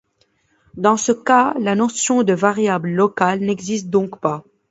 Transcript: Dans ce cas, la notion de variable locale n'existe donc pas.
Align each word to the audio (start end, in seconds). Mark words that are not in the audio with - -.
Dans 0.77 0.97
ce 0.97 1.11
cas, 1.11 1.53
la 1.59 1.75
notion 1.75 2.23
de 2.23 2.33
variable 2.33 2.89
locale 2.89 3.41
n'existe 3.41 3.91
donc 3.91 4.19
pas. 4.19 4.43